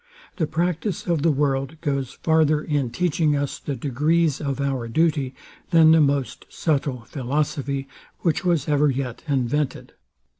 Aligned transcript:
The 0.37 0.47
practice 0.47 1.05
of 1.05 1.21
the 1.21 1.31
world 1.31 1.79
goes 1.81 2.13
farther 2.23 2.63
in 2.63 2.89
teaching 2.89 3.35
us 3.35 3.59
the 3.59 3.75
degrees 3.75 4.41
of 4.41 4.59
our 4.59 4.87
duty, 4.87 5.35
than 5.69 5.91
the 5.91 6.01
most 6.01 6.47
subtile 6.49 7.01
philosophy, 7.01 7.87
which 8.21 8.43
was 8.43 8.67
ever 8.67 8.89
yet 8.89 9.21
invented. 9.27 9.93